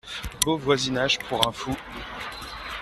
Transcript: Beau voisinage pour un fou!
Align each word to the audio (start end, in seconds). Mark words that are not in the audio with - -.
Beau 0.43 0.57
voisinage 0.57 1.19
pour 1.29 1.47
un 1.47 1.51
fou! 1.51 1.75